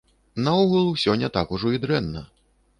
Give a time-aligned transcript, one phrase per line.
[0.45, 2.29] Наогул, усё не так ужо і дрэнна.